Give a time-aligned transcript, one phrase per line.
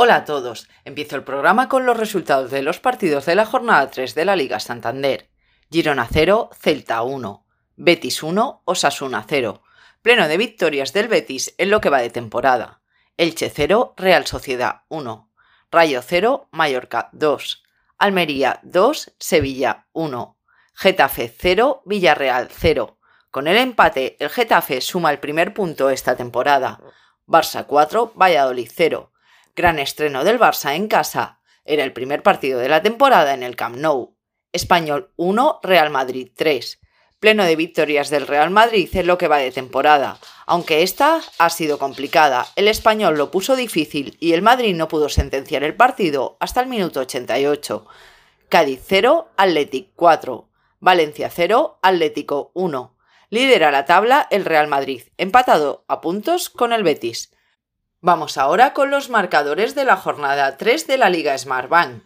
[0.00, 0.68] Hola a todos.
[0.84, 4.36] Empiezo el programa con los resultados de los partidos de la jornada 3 de la
[4.36, 5.28] Liga Santander.
[5.72, 7.44] Girona 0, Celta 1,
[7.74, 9.60] Betis 1, Osasuna 0.
[10.00, 12.80] Pleno de victorias del Betis en lo que va de temporada.
[13.16, 15.32] Elche 0, Real Sociedad 1,
[15.72, 17.64] Rayo 0, Mallorca 2,
[17.98, 20.38] Almería 2, Sevilla 1,
[20.74, 22.98] Getafe 0, Villarreal 0.
[23.32, 26.78] Con el empate, el Getafe suma el primer punto esta temporada.
[27.26, 29.10] Barça 4, Valladolid 0.
[29.58, 31.40] Gran estreno del Barça en casa.
[31.64, 34.14] Era el primer partido de la temporada en el Camp Nou.
[34.52, 36.78] Español 1, Real Madrid 3.
[37.18, 40.20] Pleno de victorias del Real Madrid en lo que va de temporada.
[40.46, 45.08] Aunque esta ha sido complicada, el español lo puso difícil y el Madrid no pudo
[45.08, 47.84] sentenciar el partido hasta el minuto 88.
[48.48, 50.48] Cádiz 0, Athletic 4.
[50.78, 52.96] Valencia 0, Atlético 1.
[53.30, 57.32] Lidera la tabla el Real Madrid, empatado a puntos con el Betis.
[58.00, 62.04] Vamos ahora con los marcadores de la jornada 3 de la Liga Smartbank.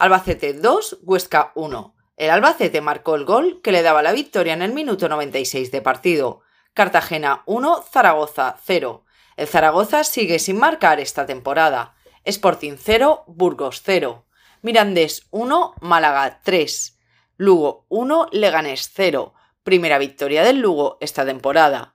[0.00, 1.94] Albacete 2, Huesca 1.
[2.16, 5.80] El Albacete marcó el gol que le daba la victoria en el minuto 96 de
[5.80, 6.40] partido.
[6.74, 9.04] Cartagena 1, Zaragoza 0.
[9.36, 11.94] El Zaragoza sigue sin marcar esta temporada.
[12.24, 14.26] Sporting 0, Burgos 0.
[14.62, 16.98] Mirandés 1, Málaga 3.
[17.36, 19.34] Lugo 1, Leganés 0.
[19.62, 21.94] Primera victoria del Lugo esta temporada.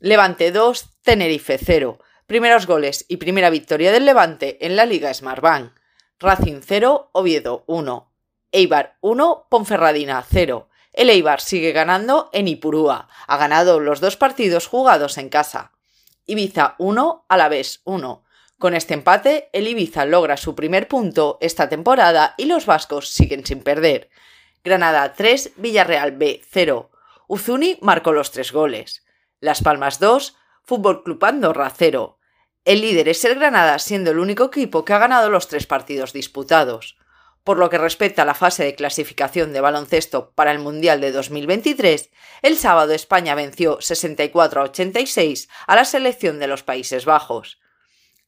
[0.00, 5.72] Levante 2, Tenerife 0 primeros goles y primera victoria del Levante en la Liga Smartbank.
[6.20, 8.08] Racing 0, Oviedo 1.
[8.52, 10.68] Eibar 1, Ponferradina 0.
[10.92, 13.08] El Eibar sigue ganando en Ipurúa.
[13.26, 15.72] Ha ganado los dos partidos jugados en casa.
[16.24, 18.22] Ibiza 1, Alavés 1.
[18.60, 23.44] Con este empate, el Ibiza logra su primer punto esta temporada y los vascos siguen
[23.44, 24.08] sin perder.
[24.62, 26.92] Granada 3, Villarreal B 0.
[27.26, 29.04] Uzuni marcó los tres goles.
[29.40, 32.18] Las Palmas 2, Fútbol Club Andorra 0.
[32.66, 36.12] El líder es el Granada, siendo el único equipo que ha ganado los tres partidos
[36.12, 36.98] disputados.
[37.42, 41.10] Por lo que respecta a la fase de clasificación de baloncesto para el Mundial de
[41.10, 42.10] 2023,
[42.42, 47.58] el sábado España venció 64 a 86 a la selección de los Países Bajos.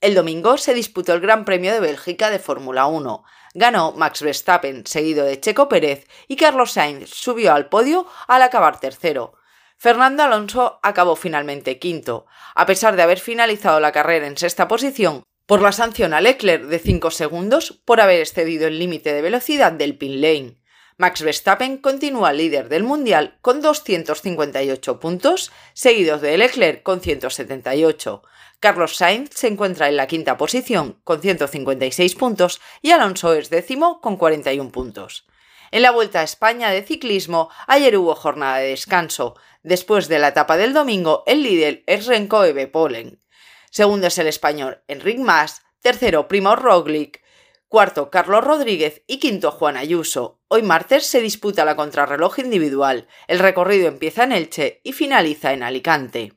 [0.01, 3.25] El domingo se disputó el Gran Premio de Bélgica de Fórmula 1.
[3.53, 8.81] Ganó Max Verstappen, seguido de Checo Pérez, y Carlos Sainz subió al podio al acabar
[8.81, 9.35] tercero.
[9.83, 15.25] Fernando Alonso acabó finalmente quinto, a pesar de haber finalizado la carrera en sexta posición
[15.45, 19.73] por la sanción a Leclerc de 5 segundos por haber excedido el límite de velocidad
[19.73, 20.63] del pin lane.
[20.99, 28.23] Max Verstappen continúa líder del Mundial con 258 puntos, seguidos de Leclerc con 178.
[28.61, 34.01] Carlos Sainz se encuentra en la quinta posición con 156 puntos y Alonso es décimo
[34.01, 35.27] con 41 puntos.
[35.73, 39.37] En la Vuelta a España de ciclismo, ayer hubo jornada de descanso.
[39.63, 43.23] Después de la etapa del domingo, el líder es Renko Polen.
[43.71, 47.23] Segundo es el español Enric Mas, tercero Primo Roglic,
[47.69, 50.43] cuarto Carlos Rodríguez y quinto Juan Ayuso.
[50.49, 53.09] Hoy martes se disputa la contrarreloj individual.
[53.27, 56.35] El recorrido empieza en Elche y finaliza en Alicante.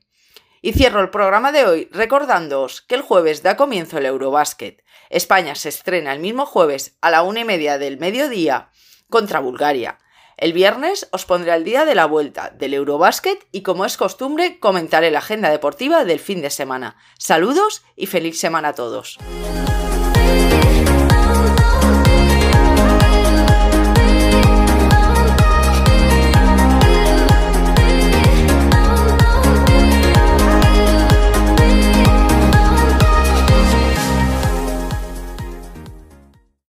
[0.62, 4.82] Y cierro el programa de hoy recordándoos que el jueves da comienzo el Eurobásquet.
[5.10, 8.70] España se estrena el mismo jueves a la una y media del mediodía
[9.08, 9.98] contra Bulgaria.
[10.36, 14.58] El viernes os pondré al día de la vuelta del Eurobásquet y como es costumbre
[14.58, 16.96] comentaré la agenda deportiva del fin de semana.
[17.18, 19.18] Saludos y feliz semana a todos.